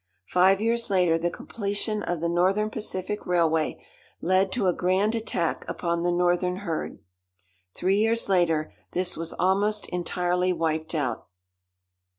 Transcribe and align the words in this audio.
Five 0.25 0.59
years 0.61 0.89
later 0.89 1.19
the 1.19 1.29
completion 1.29 2.01
of 2.01 2.21
the 2.21 2.27
Northern 2.27 2.71
Pacific 2.71 3.27
railway 3.27 3.85
led 4.19 4.51
to 4.53 4.65
a 4.65 4.73
grand 4.73 5.13
attack 5.13 5.63
upon 5.67 6.01
the 6.01 6.09
northern 6.11 6.55
herd. 6.65 6.97
Three 7.75 7.99
years 7.99 8.27
later 8.27 8.73
this 8.93 9.15
was 9.15 9.33
almost 9.33 9.87
entirely 9.89 10.53
wiped 10.53 10.95
out. 10.95 11.27